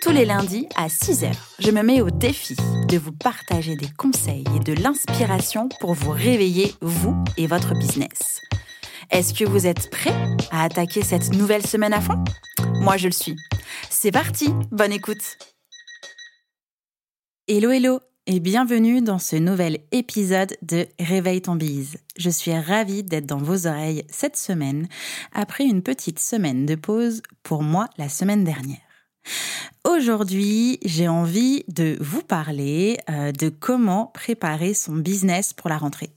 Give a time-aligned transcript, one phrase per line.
[0.00, 2.56] Tous les lundis à 6h, je me mets au défi
[2.88, 8.40] de vous partager des conseils et de l'inspiration pour vous réveiller, vous et votre business.
[9.10, 10.14] Est-ce que vous êtes prêts
[10.50, 12.24] à attaquer cette nouvelle semaine à fond?
[12.80, 13.36] Moi, je le suis.
[13.90, 15.36] C'est parti, bonne écoute
[17.46, 21.98] Hello, hello et bienvenue dans ce nouvel épisode de Réveille ton bise.
[22.16, 24.88] Je suis ravie d'être dans vos oreilles cette semaine,
[25.34, 28.89] après une petite semaine de pause pour moi la semaine dernière.
[29.84, 36.10] Aujourd'hui, j'ai envie de vous parler euh, de comment préparer son business pour la rentrée.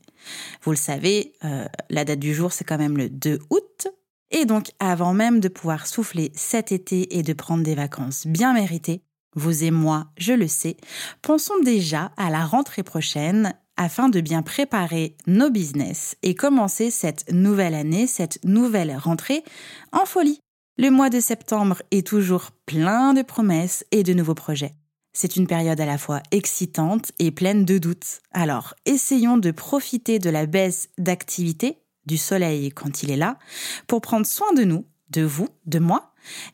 [0.64, 3.88] Vous le savez, euh, la date du jour, c'est quand même le 2 août.
[4.32, 8.54] Et donc, avant même de pouvoir souffler cet été et de prendre des vacances bien
[8.54, 9.02] méritées,
[9.36, 10.78] vous et moi, je le sais,
[11.22, 17.32] pensons déjà à la rentrée prochaine afin de bien préparer nos business et commencer cette
[17.32, 19.44] nouvelle année, cette nouvelle rentrée
[19.92, 20.42] en folie.
[20.76, 24.74] Le mois de septembre est toujours plein de promesses et de nouveaux projets.
[25.14, 28.22] C'est une période à la fois excitante et pleine de doutes.
[28.32, 33.38] Alors, essayons de profiter de la baisse d'activité, du soleil quand il est là,
[33.86, 36.12] pour prendre soin de nous, de vous, de moi,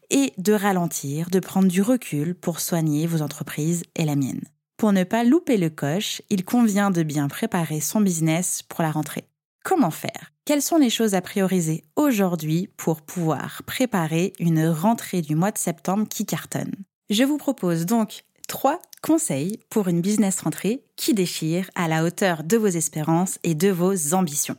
[0.10, 4.42] et de ralentir, de prendre du recul pour soigner vos entreprises et la mienne.
[4.76, 8.92] Pour ne pas louper le coche, il convient de bien préparer son business pour la
[8.92, 9.29] rentrée.
[9.64, 10.32] Comment faire?
[10.46, 15.58] Quelles sont les choses à prioriser aujourd'hui pour pouvoir préparer une rentrée du mois de
[15.58, 16.74] septembre qui cartonne?
[17.10, 22.44] Je vous propose donc trois conseils pour une business rentrée qui déchire à la hauteur
[22.44, 24.58] de vos espérances et de vos ambitions.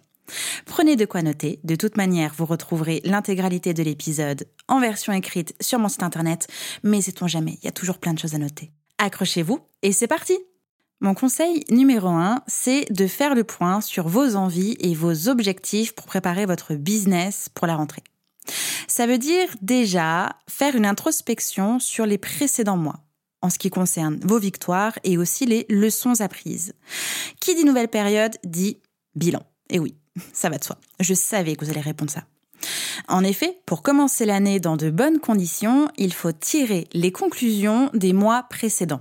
[0.67, 1.59] Prenez de quoi noter.
[1.65, 6.47] De toute manière, vous retrouverez l'intégralité de l'épisode en version écrite sur mon site internet,
[6.85, 8.71] mais sait-on jamais, il y a toujours plein de choses à noter.
[8.99, 10.39] Accrochez-vous et c'est parti
[11.03, 15.95] Mon conseil numéro 1, c'est de faire le point sur vos envies et vos objectifs
[15.95, 18.05] pour préparer votre business pour la rentrée.
[18.87, 23.01] Ça veut dire déjà faire une introspection sur les précédents mois
[23.41, 26.75] en ce qui concerne vos victoires et aussi les leçons apprises.
[27.41, 28.77] Qui dit nouvelle période dit
[29.15, 29.43] bilan.
[29.71, 29.95] Et oui,
[30.35, 30.77] ça va de soi.
[30.99, 32.25] Je savais que vous allez répondre ça.
[33.09, 38.13] En effet, pour commencer l'année dans de bonnes conditions, il faut tirer les conclusions des
[38.13, 39.01] mois précédents.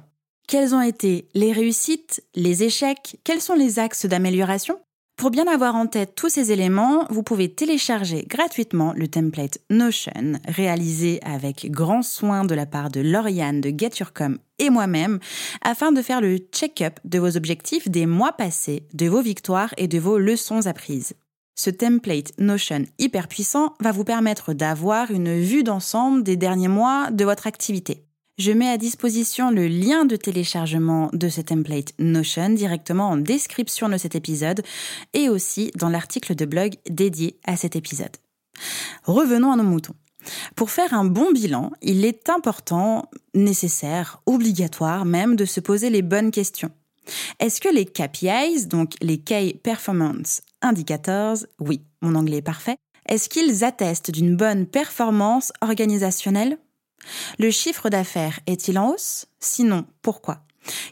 [0.50, 4.80] Quelles ont été les réussites, les échecs, quels sont les axes d'amélioration?
[5.16, 10.40] Pour bien avoir en tête tous ces éléments, vous pouvez télécharger gratuitement le template Notion,
[10.48, 15.20] réalisé avec grand soin de la part de Lauriane de Get Your Com et moi-même,
[15.62, 19.88] afin de faire le check-up de vos objectifs des mois passés, de vos victoires et
[19.88, 21.14] de vos leçons apprises.
[21.54, 27.12] Ce template Notion hyper puissant va vous permettre d'avoir une vue d'ensemble des derniers mois
[27.12, 28.09] de votre activité.
[28.39, 33.89] Je mets à disposition le lien de téléchargement de ce template Notion directement en description
[33.89, 34.61] de cet épisode
[35.13, 38.16] et aussi dans l'article de blog dédié à cet épisode.
[39.03, 39.95] Revenons à nos moutons.
[40.55, 46.01] Pour faire un bon bilan, il est important, nécessaire, obligatoire même de se poser les
[46.01, 46.71] bonnes questions.
[47.41, 52.77] Est-ce que les KPIs, donc les Key Performance Indicators, oui, mon anglais est parfait,
[53.09, 56.57] est-ce qu'ils attestent d'une bonne performance organisationnelle?
[57.38, 59.26] Le chiffre d'affaires est-il en hausse?
[59.40, 60.44] Sinon, pourquoi?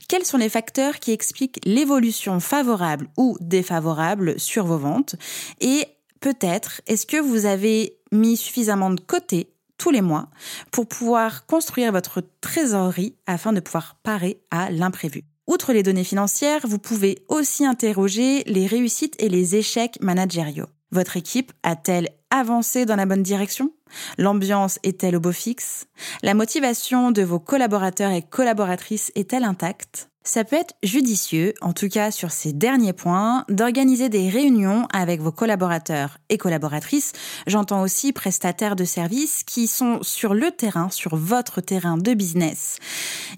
[0.07, 5.15] Quels sont les facteurs qui expliquent l'évolution favorable ou défavorable sur vos ventes?
[5.59, 5.85] Et
[6.19, 10.29] peut-être, est-ce que vous avez mis suffisamment de côté tous les mois
[10.71, 15.23] pour pouvoir construire votre trésorerie afin de pouvoir parer à l'imprévu?
[15.47, 20.67] Outre les données financières, vous pouvez aussi interroger les réussites et les échecs managériaux.
[20.91, 23.71] Votre équipe a-t-elle avancé dans la bonne direction?
[24.17, 25.87] L'ambiance est-elle au beau fixe?
[26.23, 30.09] La motivation de vos collaborateurs et collaboratrices est-elle intacte?
[30.27, 35.21] Ça peut être judicieux, en tout cas sur ces derniers points, d'organiser des réunions avec
[35.21, 37.13] vos collaborateurs et collaboratrices.
[37.47, 42.75] J'entends aussi prestataires de services qui sont sur le terrain, sur votre terrain de business.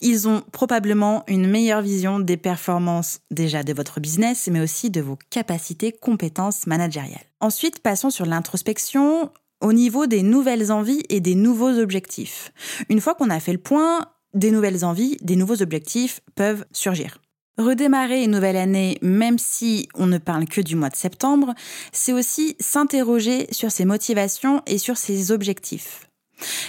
[0.02, 5.02] Ils ont probablement une meilleure vision des performances déjà de votre business, mais aussi de
[5.02, 7.22] vos capacités, compétences managériales.
[7.40, 12.52] Ensuite, passons sur l'introspection au niveau des nouvelles envies et des nouveaux objectifs.
[12.90, 17.18] Une fois qu'on a fait le point, des nouvelles envies, des nouveaux objectifs peuvent surgir.
[17.58, 21.54] Redémarrer une nouvelle année, même si on ne parle que du mois de septembre,
[21.92, 26.10] c'est aussi s'interroger sur ses motivations et sur ses objectifs.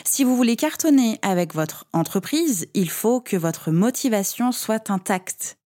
[0.04, 5.58] Si vous voulez cartonner avec votre entreprise, il faut que votre motivation soit intacte.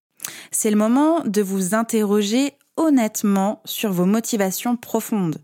[0.50, 5.38] C'est le moment de vous interroger honnêtement sur vos motivations profondes.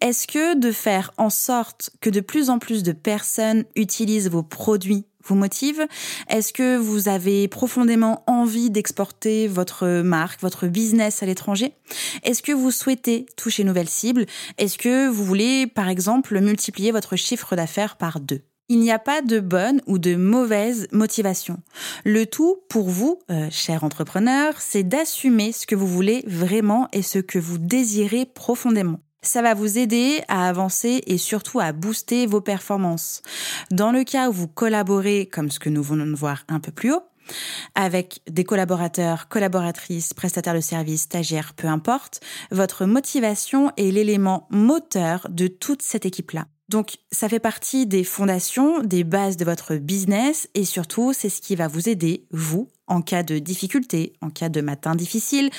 [0.00, 4.42] Est-ce que de faire en sorte que de plus en plus de personnes utilisent vos
[4.42, 5.86] produits vous motive?
[6.28, 11.74] Est-ce que vous avez profondément envie d'exporter votre marque, votre business à l'étranger?
[12.24, 14.26] Est-ce que vous souhaitez toucher une nouvelle cible
[14.58, 18.42] Est-ce que vous voulez, par exemple, multiplier votre chiffre d'affaires par deux?
[18.68, 21.58] Il n'y a pas de bonne ou de mauvaise motivation.
[22.04, 27.02] Le tout pour vous, euh, cher entrepreneur, c'est d'assumer ce que vous voulez vraiment et
[27.02, 29.00] ce que vous désirez profondément.
[29.24, 33.22] Ça va vous aider à avancer et surtout à booster vos performances.
[33.70, 36.72] Dans le cas où vous collaborez, comme ce que nous venons de voir un peu
[36.72, 37.02] plus haut,
[37.74, 42.20] avec des collaborateurs, collaboratrices, prestataires de services, stagiaires, peu importe,
[42.50, 46.46] votre motivation est l'élément moteur de toute cette équipe-là.
[46.68, 51.40] Donc, ça fait partie des fondations, des bases de votre business et surtout, c'est ce
[51.40, 55.50] qui va vous aider, vous, en cas de difficulté, en cas de matin difficile,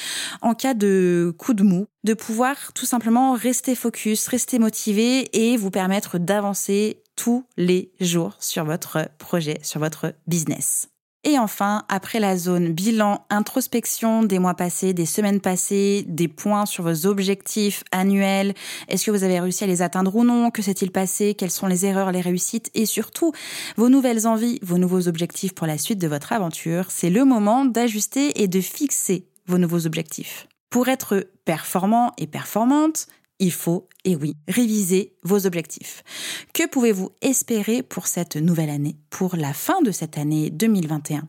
[0.41, 5.57] en cas de coup de mou, de pouvoir tout simplement rester focus, rester motivé et
[5.57, 10.92] vous permettre d'avancer tous les jours sur votre projet, sur votre business.
[11.25, 16.65] Et enfin, après la zone bilan, introspection des mois passés, des semaines passées, des points
[16.65, 18.53] sur vos objectifs annuels,
[18.89, 21.67] est-ce que vous avez réussi à les atteindre ou non, que s'est-il passé, quelles sont
[21.67, 22.69] les erreurs, les réussites?
[22.73, 23.31] Et surtout
[23.77, 27.63] vos nouvelles envies, vos nouveaux objectifs pour la suite de votre aventure, c'est le moment
[27.63, 30.47] d'ajuster et de fixer vos nouveaux objectifs.
[30.69, 33.07] Pour être performant et performante,
[33.39, 36.03] il faut, et oui, réviser vos objectifs.
[36.53, 41.27] Que pouvez-vous espérer pour cette nouvelle année, pour la fin de cette année 2021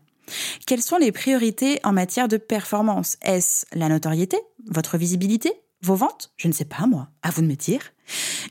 [0.65, 3.17] Quelles sont les priorités en matière de performance?
[3.21, 4.37] Est-ce la notoriété,
[4.69, 6.31] votre visibilité, vos ventes?
[6.37, 7.09] Je ne sais pas, moi.
[7.21, 7.81] À vous de me dire.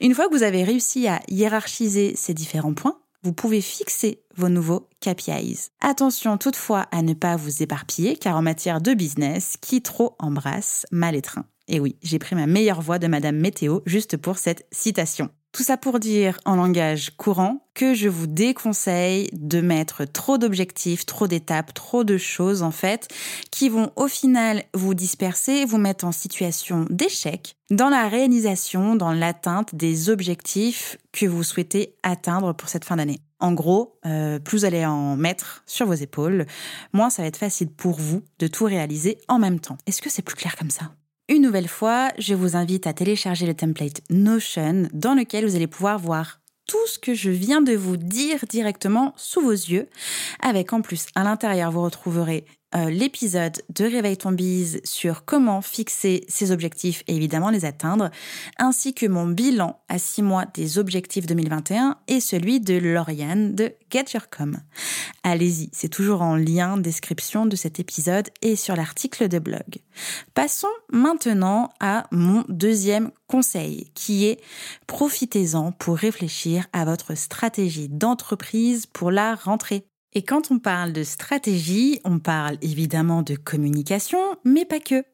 [0.00, 4.50] Une fois que vous avez réussi à hiérarchiser ces différents points, vous pouvez fixer vos
[4.50, 5.70] nouveaux KPIs.
[5.80, 10.86] Attention toutefois à ne pas vous éparpiller car en matière de business, qui trop embrasse
[10.92, 11.46] mal étreint.
[11.66, 15.30] Et oui, j'ai pris ma meilleure voix de Madame Météo juste pour cette citation.
[15.54, 21.06] Tout ça pour dire en langage courant que je vous déconseille de mettre trop d'objectifs,
[21.06, 23.06] trop d'étapes, trop de choses en fait,
[23.52, 29.12] qui vont au final vous disperser, vous mettre en situation d'échec dans la réalisation, dans
[29.12, 33.20] l'atteinte des objectifs que vous souhaitez atteindre pour cette fin d'année.
[33.38, 36.46] En gros, euh, plus vous allez en mettre sur vos épaules,
[36.92, 39.78] moins ça va être facile pour vous de tout réaliser en même temps.
[39.86, 40.90] Est-ce que c'est plus clair comme ça?
[41.28, 45.66] Une nouvelle fois, je vous invite à télécharger le template Notion dans lequel vous allez
[45.66, 49.88] pouvoir voir tout ce que je viens de vous dire directement sous vos yeux,
[50.40, 52.44] avec en plus à l'intérieur vous retrouverez
[52.76, 58.10] euh, l'épisode de Réveil ton bise sur comment fixer ses objectifs et évidemment les atteindre,
[58.58, 63.72] ainsi que mon bilan à six mois des objectifs 2021 et celui de Lauriane de
[63.90, 64.58] Get Your Com.
[65.22, 69.78] Allez-y, c'est toujours en lien description de cet épisode et sur l'article de blog.
[70.34, 74.40] Passons maintenant à mon deuxième conseil qui est
[74.86, 79.86] profitez-en pour réfléchir à votre stratégie d'entreprise pour la rentrée.
[80.16, 85.04] Et quand on parle de stratégie, on parle évidemment de communication, mais pas que.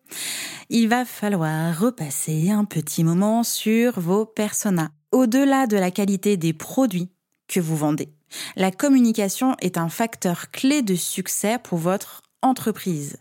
[0.68, 4.90] Il va falloir repasser un petit moment sur vos personas.
[5.10, 7.08] Au-delà de la qualité des produits
[7.48, 8.10] que vous vendez,
[8.56, 13.16] la communication est un facteur clé de succès pour votre entreprise.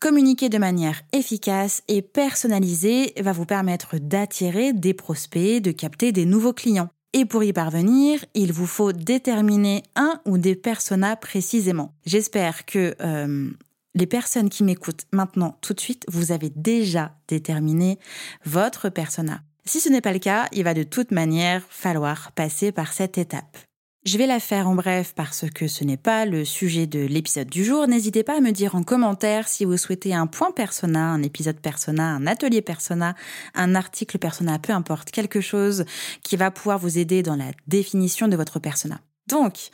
[0.00, 6.26] Communiquer de manière efficace et personnalisée va vous permettre d'attirer des prospects, de capter des
[6.26, 6.90] nouveaux clients.
[7.18, 11.94] Et pour y parvenir, il vous faut déterminer un ou des personas précisément.
[12.04, 13.50] J'espère que euh,
[13.94, 17.98] les personnes qui m'écoutent maintenant tout de suite, vous avez déjà déterminé
[18.44, 19.40] votre persona.
[19.64, 23.16] Si ce n'est pas le cas, il va de toute manière falloir passer par cette
[23.16, 23.56] étape.
[24.06, 27.48] Je vais la faire en bref parce que ce n'est pas le sujet de l'épisode
[27.48, 27.88] du jour.
[27.88, 31.58] N'hésitez pas à me dire en commentaire si vous souhaitez un point persona, un épisode
[31.58, 33.16] persona, un atelier persona,
[33.56, 35.86] un article persona, peu importe, quelque chose
[36.22, 39.00] qui va pouvoir vous aider dans la définition de votre persona.
[39.26, 39.70] Donc,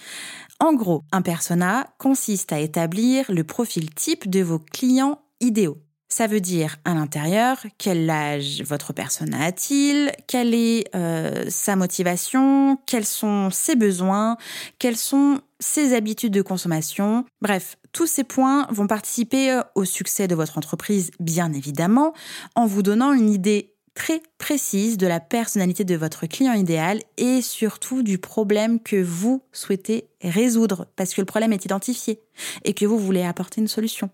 [0.61, 5.77] en gros, un persona consiste à établir le profil type de vos clients idéaux.
[6.15, 12.77] Ça veut dire à l'intérieur quel âge votre personne a-t-il, quelle est euh, sa motivation,
[12.85, 14.37] quels sont ses besoins,
[14.79, 17.25] quelles sont ses habitudes de consommation.
[17.41, 22.13] Bref, tous ces points vont participer euh, au succès de votre entreprise, bien évidemment,
[22.57, 27.41] en vous donnant une idée très précise de la personnalité de votre client idéal et
[27.41, 32.21] surtout du problème que vous souhaitez résoudre, parce que le problème est identifié
[32.65, 34.11] et que vous voulez apporter une solution.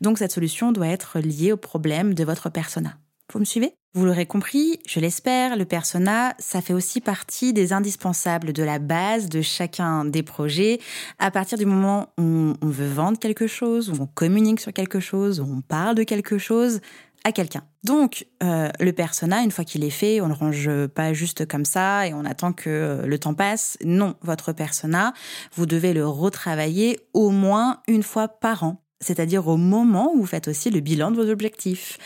[0.00, 2.96] Donc cette solution doit être liée au problème de votre persona.
[3.32, 3.74] Vous me suivez?
[3.94, 8.80] Vous l'aurez compris, je l'espère, le persona, ça fait aussi partie des indispensables de la
[8.80, 10.80] base de chacun des projets.
[11.20, 14.98] À partir du moment où on veut vendre quelque chose, où on communique sur quelque
[14.98, 16.80] chose, où on parle de quelque chose,
[17.24, 17.62] à quelqu'un.
[17.84, 21.46] Donc, euh, le persona, une fois qu'il est fait, on ne le range pas juste
[21.46, 23.78] comme ça et on attend que euh, le temps passe.
[23.84, 25.14] Non, votre persona,
[25.54, 30.26] vous devez le retravailler au moins une fois par an c'est-à-dire au moment où vous
[30.26, 31.98] faites aussi le bilan de vos objectifs.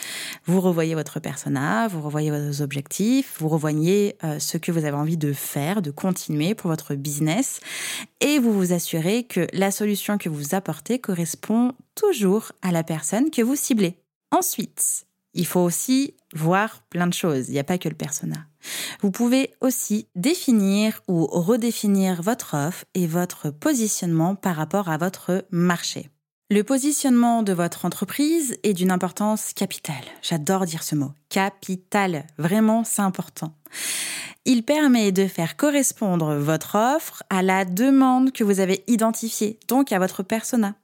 [0.47, 4.97] Vous revoyez votre persona, vous revoyez vos objectifs, vous revoyez euh, ce que vous avez
[4.97, 7.61] envie de faire, de continuer pour votre business,
[8.21, 13.31] et vous vous assurez que la solution que vous apportez correspond toujours à la personne
[13.31, 13.95] que vous ciblez.
[14.31, 18.47] Ensuite, il faut aussi voir plein de choses, il n'y a pas que le persona.
[19.01, 25.47] Vous pouvez aussi définir ou redéfinir votre offre et votre positionnement par rapport à votre
[25.51, 26.11] marché.
[26.51, 30.05] Le positionnement de votre entreprise est d'une importance capitale.
[30.23, 31.13] J'adore dire ce mot.
[31.29, 32.25] Capital.
[32.39, 33.53] Vraiment, c'est important.
[34.47, 39.93] Il permet de faire correspondre votre offre à la demande que vous avez identifiée, donc
[39.93, 40.75] à votre persona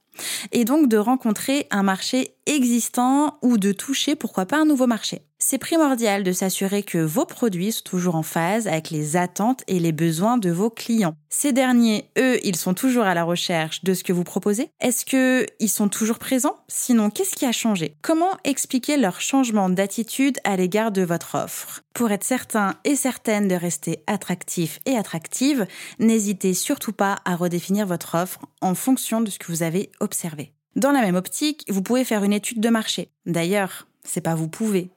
[0.52, 5.22] et donc de rencontrer un marché existant ou de toucher pourquoi pas un nouveau marché.
[5.38, 9.78] C'est primordial de s'assurer que vos produits sont toujours en phase avec les attentes et
[9.78, 11.16] les besoins de vos clients.
[11.28, 14.70] Ces derniers, eux, ils sont toujours à la recherche de ce que vous proposez.
[14.80, 16.56] Est-ce que ils sont toujours présents?
[16.68, 17.96] Sinon, qu'est-ce qui a changé?
[18.00, 21.82] Comment expliquer leur changement d'attitude à l'égard de votre offre?
[21.94, 25.66] Pour être certain et certaine de rester attractif et attractive,
[25.98, 30.52] n'hésitez surtout pas à redéfinir votre offre en fonction de ce que vous avez observé.
[30.76, 33.10] Dans la même optique, vous pouvez faire une étude de marché.
[33.26, 34.90] D'ailleurs, c'est pas vous pouvez,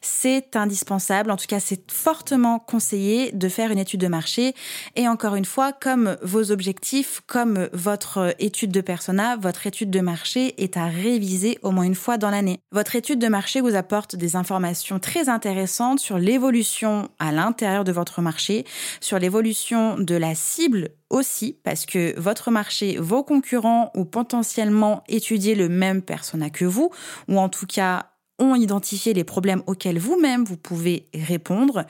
[0.00, 4.54] c'est indispensable, en tout cas c'est fortement conseillé de faire une étude de marché.
[4.94, 10.00] Et encore une fois, comme vos objectifs, comme votre étude de persona, votre étude de
[10.00, 12.60] marché est à réviser au moins une fois dans l'année.
[12.72, 17.92] Votre étude de marché vous apporte des informations très intéressantes sur l'évolution à l'intérieur de
[17.92, 18.64] votre marché,
[19.00, 25.54] sur l'évolution de la cible aussi parce que votre marché, vos concurrents ou potentiellement étudier
[25.54, 26.90] le même persona que vous,
[27.28, 31.84] ou en tout cas ont identifié les problèmes auxquels vous-même vous pouvez répondre.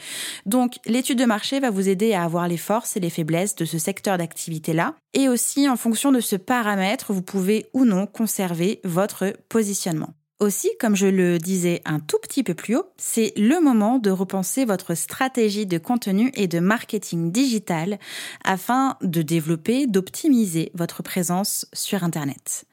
[0.44, 3.64] Donc l'étude de marché va vous aider à avoir les forces et les faiblesses de
[3.64, 4.94] ce secteur d'activité-là.
[5.14, 10.14] Et aussi en fonction de ce paramètre, vous pouvez ou non conserver votre positionnement.
[10.38, 14.10] Aussi, comme je le disais un tout petit peu plus haut, c'est le moment de
[14.10, 17.98] repenser votre stratégie de contenu et de marketing digital
[18.44, 22.66] afin de développer, d'optimiser votre présence sur Internet.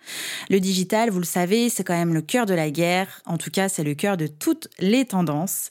[0.49, 3.49] Le digital, vous le savez, c'est quand même le cœur de la guerre, en tout
[3.49, 5.69] cas c'est le cœur de toutes les tendances.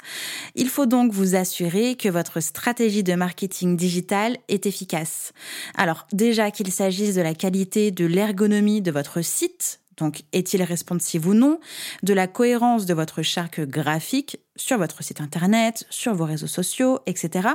[0.55, 5.35] Il faut donc vous assurer que votre stratégie de marketing digital est efficace.
[5.75, 9.82] Alors déjà qu'il s'agisse de la qualité de l'ergonomie de votre site,
[10.33, 11.61] est-il responsive ou non
[12.03, 17.01] De la cohérence de votre charte graphique sur votre site internet, sur vos réseaux sociaux,
[17.07, 17.49] etc.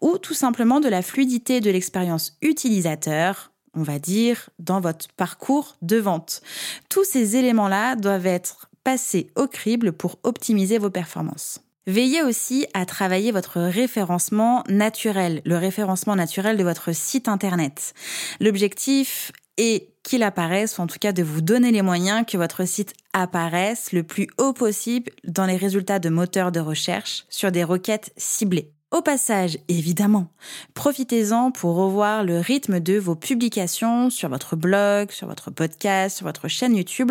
[0.00, 5.76] Ou tout simplement de la fluidité de l'expérience utilisateur, on va dire, dans votre parcours
[5.82, 6.42] de vente?
[6.88, 11.60] Tous ces éléments-là doivent être passés au crible pour optimiser vos performances.
[11.86, 17.92] Veillez aussi à travailler votre référencement naturel, le référencement naturel de votre site internet.
[18.40, 22.66] L'objectif est qu'il apparaisse, ou en tout cas de vous donner les moyens que votre
[22.66, 27.64] site apparaisse le plus haut possible dans les résultats de moteurs de recherche sur des
[27.64, 28.70] requêtes ciblées.
[28.94, 30.28] Au passage, évidemment,
[30.74, 36.26] profitez-en pour revoir le rythme de vos publications sur votre blog, sur votre podcast, sur
[36.26, 37.10] votre chaîne YouTube,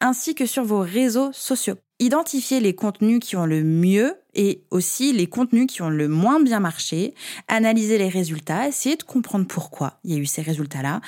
[0.00, 1.74] ainsi que sur vos réseaux sociaux.
[1.98, 6.40] Identifiez les contenus qui ont le mieux et aussi les contenus qui ont le moins
[6.40, 7.12] bien marché,
[7.48, 11.00] analysez les résultats, essayez de comprendre pourquoi il y a eu ces résultats-là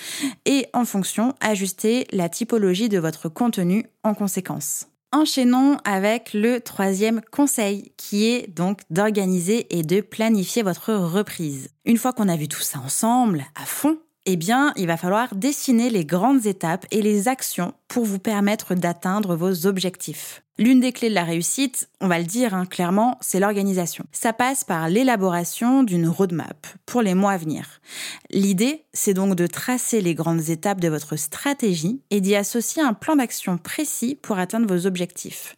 [0.45, 4.89] et en fonction, ajustez la typologie de votre contenu en conséquence.
[5.13, 11.69] Enchaînons avec le troisième conseil qui est donc d'organiser et de planifier votre reprise.
[11.85, 13.99] Une fois qu'on a vu tout ça ensemble, à fond,
[14.33, 18.77] eh bien, il va falloir dessiner les grandes étapes et les actions pour vous permettre
[18.77, 20.43] d'atteindre vos objectifs.
[20.57, 24.05] L'une des clés de la réussite, on va le dire hein, clairement, c'est l'organisation.
[24.13, 27.81] Ça passe par l'élaboration d'une roadmap pour les mois à venir.
[28.31, 32.95] L'idée, c'est donc de tracer les grandes étapes de votre stratégie et d'y associer un
[32.95, 35.57] plan d'action précis pour atteindre vos objectifs.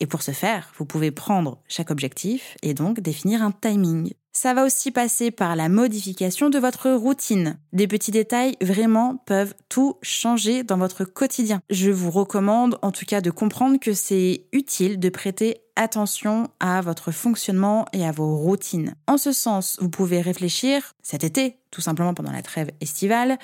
[0.00, 4.12] Et pour ce faire, vous pouvez prendre chaque objectif et donc définir un timing.
[4.36, 7.56] Ça va aussi passer par la modification de votre routine.
[7.72, 11.60] Des petits détails vraiment peuvent tout changer dans votre quotidien.
[11.70, 16.80] Je vous recommande en tout cas de comprendre que c'est utile de prêter attention à
[16.80, 18.96] votre fonctionnement et à vos routines.
[19.06, 23.38] En ce sens, vous pouvez réfléchir cet été, tout simplement pendant la trêve estivale,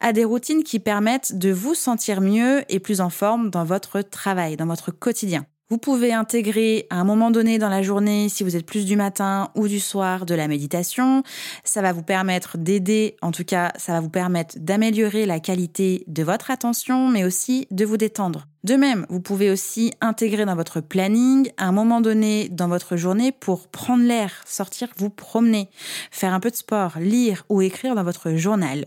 [0.00, 4.00] à des routines qui permettent de vous sentir mieux et plus en forme dans votre
[4.00, 5.44] travail, dans votre quotidien.
[5.70, 8.96] Vous pouvez intégrer à un moment donné dans la journée, si vous êtes plus du
[8.96, 11.22] matin ou du soir, de la méditation.
[11.62, 16.02] Ça va vous permettre d'aider, en tout cas, ça va vous permettre d'améliorer la qualité
[16.08, 18.49] de votre attention, mais aussi de vous détendre.
[18.62, 23.32] De même, vous pouvez aussi intégrer dans votre planning un moment donné dans votre journée
[23.32, 25.70] pour prendre l'air, sortir vous promener,
[26.10, 28.86] faire un peu de sport, lire ou écrire dans votre journal.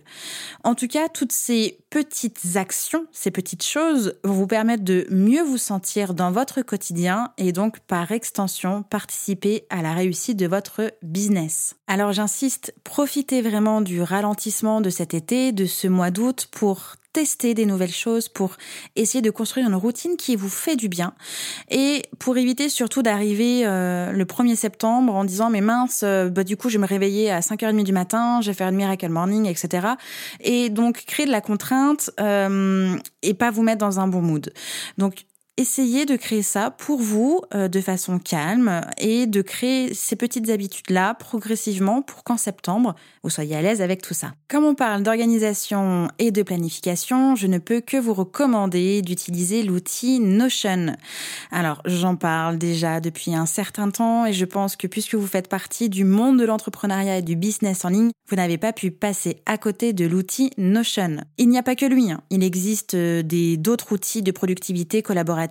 [0.64, 5.42] En tout cas, toutes ces petites actions, ces petites choses vont vous permettre de mieux
[5.42, 10.92] vous sentir dans votre quotidien et donc par extension participer à la réussite de votre
[11.02, 11.76] business.
[11.88, 17.54] Alors j'insiste, profitez vraiment du ralentissement de cet été, de ce mois d'août pour tester
[17.54, 18.58] des nouvelles choses, pour
[18.96, 21.14] essayer de construire une routine qui vous fait du bien
[21.70, 26.44] et pour éviter surtout d'arriver euh, le 1er septembre en disant mais mince, euh, bah,
[26.44, 29.08] du coup je vais me réveiller à 5h30 du matin, je vais faire une miracle
[29.10, 29.88] morning, etc.
[30.42, 34.52] Et donc créer de la contrainte euh, et pas vous mettre dans un bon mood.
[34.98, 35.26] Donc
[35.58, 40.50] essayez de créer ça pour vous euh, de façon calme et de créer ces petites
[40.50, 44.34] habitudes-là progressivement pour qu'en septembre, vous soyez à l'aise avec tout ça.
[44.50, 50.20] Comme on parle d'organisation et de planification, je ne peux que vous recommander d'utiliser l'outil
[50.20, 50.96] Notion.
[51.52, 55.50] Alors, j'en parle déjà depuis un certain temps et je pense que puisque vous faites
[55.50, 59.38] partie du monde de l'entrepreneuriat et du business en ligne, vous n'avez pas pu passer
[59.46, 61.18] à côté de l'outil Notion.
[61.38, 62.22] Il n'y a pas que lui, hein.
[62.32, 63.22] il existe euh,
[63.58, 65.43] d'autres outils de productivité collaborative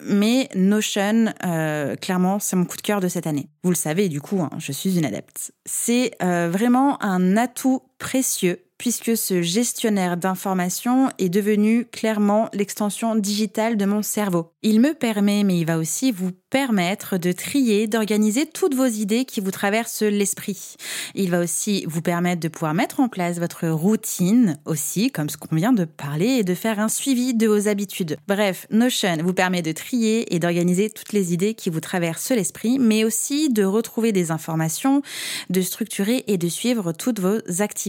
[0.00, 3.48] mais Notion, euh, clairement, c'est mon coup de cœur de cette année.
[3.62, 5.52] Vous le savez, du coup, hein, je suis une adepte.
[5.66, 13.76] C'est euh, vraiment un atout précieux puisque ce gestionnaire d'informations est devenu clairement l'extension digitale
[13.76, 14.52] de mon cerveau.
[14.62, 19.24] Il me permet, mais il va aussi vous permettre de trier, d'organiser toutes vos idées
[19.24, 20.76] qui vous traversent l'esprit.
[21.14, 25.36] Il va aussi vous permettre de pouvoir mettre en place votre routine aussi, comme ce
[25.36, 28.16] qu'on vient de parler, et de faire un suivi de vos habitudes.
[28.28, 32.78] Bref, Notion vous permet de trier et d'organiser toutes les idées qui vous traversent l'esprit,
[32.78, 35.02] mais aussi de retrouver des informations,
[35.50, 37.87] de structurer et de suivre toutes vos activités.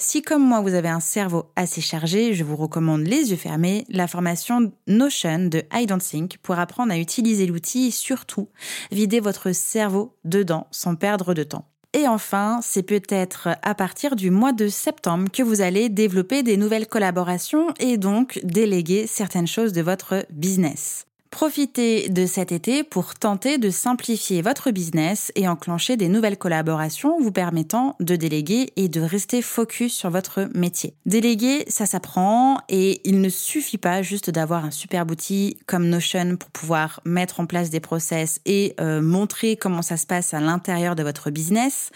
[0.00, 3.84] Si comme moi vous avez un cerveau assez chargé, je vous recommande les yeux fermés
[3.88, 8.48] la formation Notion de I Don't Think pour apprendre à utiliser l'outil et surtout
[8.92, 11.66] vider votre cerveau dedans sans perdre de temps.
[11.94, 16.56] Et enfin, c'est peut-être à partir du mois de septembre que vous allez développer des
[16.56, 21.07] nouvelles collaborations et donc déléguer certaines choses de votre business.
[21.30, 27.20] Profitez de cet été pour tenter de simplifier votre business et enclencher des nouvelles collaborations
[27.20, 30.94] vous permettant de déléguer et de rester focus sur votre métier.
[31.04, 36.36] Déléguer, ça s'apprend et il ne suffit pas juste d'avoir un super outil comme Notion
[36.36, 40.40] pour pouvoir mettre en place des process et euh, montrer comment ça se passe à
[40.40, 41.90] l'intérieur de votre business.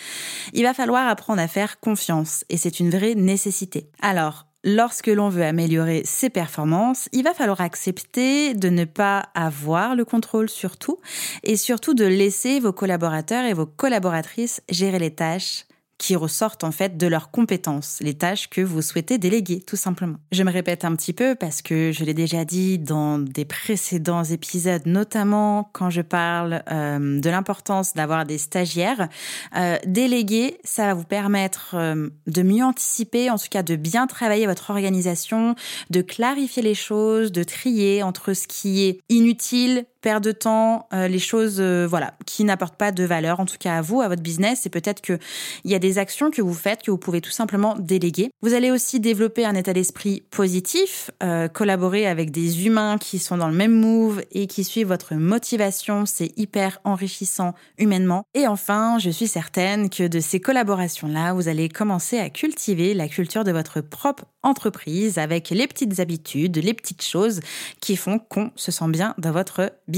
[0.52, 3.88] Il va falloir apprendre à faire confiance et c'est une vraie nécessité.
[4.02, 9.96] Alors, Lorsque l'on veut améliorer ses performances, il va falloir accepter de ne pas avoir
[9.96, 10.98] le contrôle sur tout
[11.42, 15.64] et surtout de laisser vos collaborateurs et vos collaboratrices gérer les tâches
[16.02, 20.16] qui ressortent en fait de leurs compétences, les tâches que vous souhaitez déléguer, tout simplement.
[20.32, 24.24] Je me répète un petit peu parce que je l'ai déjà dit dans des précédents
[24.24, 29.08] épisodes, notamment quand je parle euh, de l'importance d'avoir des stagiaires.
[29.56, 34.08] Euh, déléguer, ça va vous permettre euh, de mieux anticiper, en tout cas de bien
[34.08, 35.54] travailler votre organisation,
[35.90, 41.08] de clarifier les choses, de trier entre ce qui est inutile, perte de temps, euh,
[41.08, 44.08] les choses euh, voilà qui n'apportent pas de valeur en tout cas à vous, à
[44.08, 45.18] votre business et peut-être que
[45.64, 48.30] il y a des actions que vous faites que vous pouvez tout simplement déléguer.
[48.42, 53.38] Vous allez aussi développer un état d'esprit positif, euh, collaborer avec des humains qui sont
[53.38, 58.24] dans le même move et qui suivent votre motivation, c'est hyper enrichissant humainement.
[58.34, 62.92] Et enfin, je suis certaine que de ces collaborations là, vous allez commencer à cultiver
[62.94, 67.40] la culture de votre propre entreprise avec les petites habitudes, les petites choses
[67.80, 69.91] qui font qu'on se sent bien dans votre business.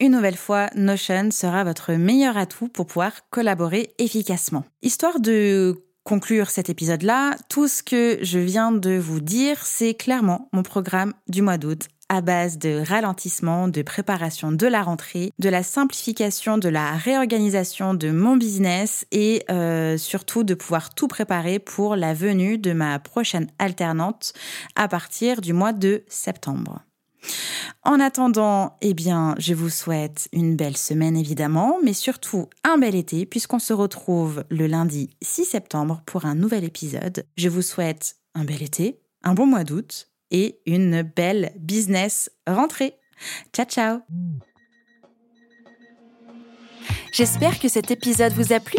[0.00, 4.64] Une nouvelle fois, Notion sera votre meilleur atout pour pouvoir collaborer efficacement.
[4.82, 10.48] Histoire de conclure cet épisode-là, tout ce que je viens de vous dire, c'est clairement
[10.52, 15.48] mon programme du mois d'août à base de ralentissement, de préparation de la rentrée, de
[15.48, 21.58] la simplification, de la réorganisation de mon business et euh, surtout de pouvoir tout préparer
[21.58, 24.34] pour la venue de ma prochaine alternante
[24.76, 26.82] à partir du mois de septembre.
[27.82, 32.94] En attendant, eh bien, je vous souhaite une belle semaine évidemment, mais surtout un bel
[32.94, 37.26] été puisqu'on se retrouve le lundi 6 septembre pour un nouvel épisode.
[37.36, 42.94] Je vous souhaite un bel été, un bon mois d'août et une belle business rentrée.
[43.52, 43.98] Ciao ciao
[47.12, 48.78] J'espère que cet épisode vous a plu.